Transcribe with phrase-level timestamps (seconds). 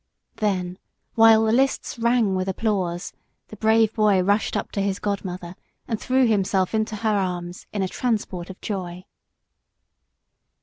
[0.37, 0.79] Then,
[1.13, 3.13] while the lists rang with applause,
[3.49, 5.55] the brave boy rushed up to his godmother
[5.87, 9.05] and threw himself into her arms in a transport of joy."